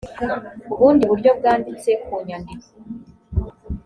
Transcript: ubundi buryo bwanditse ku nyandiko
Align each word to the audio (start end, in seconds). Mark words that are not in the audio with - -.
ubundi 0.73 1.03
buryo 1.11 1.31
bwanditse 1.37 1.89
ku 2.03 2.13
nyandiko 2.27 2.67